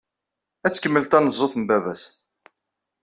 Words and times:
Ad 0.65 0.71
tkemmel 0.73 1.05
tanezzut 1.05 1.53
n 1.57 1.63
baba-s. 1.69 2.03